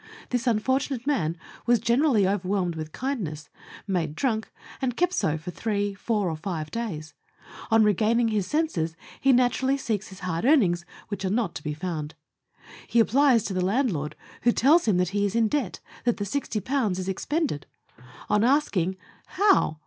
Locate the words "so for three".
5.13-5.93